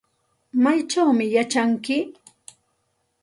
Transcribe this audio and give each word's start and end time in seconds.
¿Maychawmi 0.63 1.25
yachanki? 1.35 1.97